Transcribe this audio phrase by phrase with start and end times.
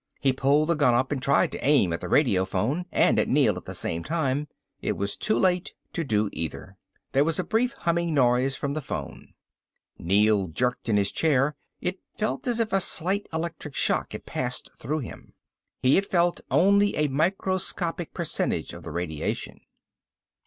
[0.19, 3.55] He pulled the gun up and tried to aim at the radiophone and at Neel
[3.55, 4.47] at the same time.
[4.81, 6.75] It was too late to do either.
[7.11, 9.35] There was a brief humming noise from the phone.
[9.99, 11.55] Neel jerked in his chair.
[11.81, 15.35] It felt as if a slight electric shock had passed through him.
[15.83, 19.59] He had felt only a microscopic percentage of the radiation.